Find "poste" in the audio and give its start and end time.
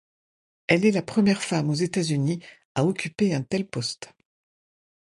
3.67-4.11